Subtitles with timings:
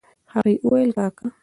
[0.33, 1.27] هغې وويل کاکا.